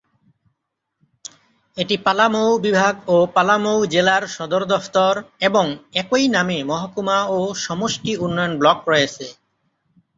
[1.77, 5.13] এটি পালামৌ বিভাগ ও পালামৌ জেলার সদর দফতর
[5.47, 5.65] এবং
[6.01, 9.25] একই নামে মহকুমা ও সমষ্টি উন্নয়ন ব্লক রয়েছে।